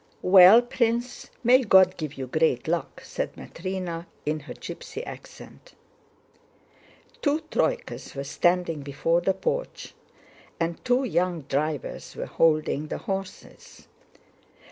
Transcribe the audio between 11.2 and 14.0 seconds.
drivers were holding the horses.